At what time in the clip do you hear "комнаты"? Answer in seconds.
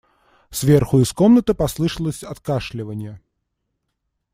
1.13-1.53